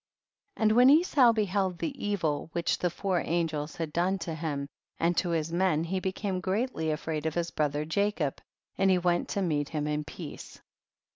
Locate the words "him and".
4.33-5.15